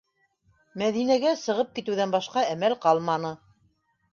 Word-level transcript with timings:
Мәҙинәгә 0.81 1.33
сығып 1.41 1.75
китеүҙән 1.81 2.15
башҡа 2.17 2.45
әмәл 2.55 2.77
ҡалманы. 2.87 3.35